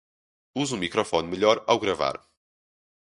Use 0.61 0.73
um 0.75 0.79
microfone 0.83 1.27
melhor 1.29 1.57
ao 1.69 1.79
gravar 1.83 2.15